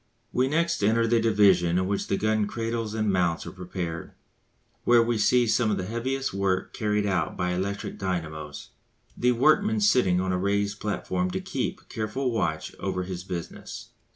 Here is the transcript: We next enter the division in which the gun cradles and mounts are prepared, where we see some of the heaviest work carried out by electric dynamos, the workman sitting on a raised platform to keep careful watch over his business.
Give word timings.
We 0.33 0.47
next 0.47 0.83
enter 0.83 1.05
the 1.05 1.19
division 1.19 1.77
in 1.77 1.85
which 1.85 2.07
the 2.07 2.17
gun 2.17 2.47
cradles 2.47 2.95
and 2.95 3.11
mounts 3.13 3.45
are 3.45 3.51
prepared, 3.51 4.13
where 4.83 5.03
we 5.03 5.19
see 5.19 5.45
some 5.45 5.69
of 5.69 5.77
the 5.77 5.85
heaviest 5.85 6.33
work 6.33 6.73
carried 6.73 7.05
out 7.05 7.37
by 7.37 7.51
electric 7.51 7.99
dynamos, 7.99 8.69
the 9.15 9.33
workman 9.33 9.79
sitting 9.79 10.19
on 10.19 10.31
a 10.31 10.39
raised 10.39 10.79
platform 10.79 11.29
to 11.29 11.39
keep 11.39 11.87
careful 11.87 12.31
watch 12.31 12.73
over 12.79 13.03
his 13.03 13.23
business. 13.23 13.89